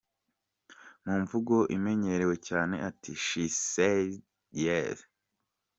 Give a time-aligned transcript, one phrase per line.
[1.05, 4.09] Mu mvugo imenyerewe cyane ati “She said
[4.63, 4.97] yes!”.